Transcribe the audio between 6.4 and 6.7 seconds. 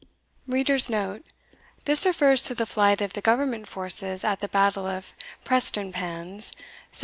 1745.